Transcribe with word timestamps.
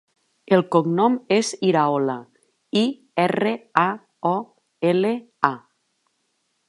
El 0.55 0.61
cognom 0.75 1.17
és 1.35 1.51
Iraola: 1.67 2.15
i, 2.81 2.85
erra, 3.25 3.53
a, 3.83 3.87
o, 4.31 4.35
ela, 4.95 5.13
a. 5.53 5.55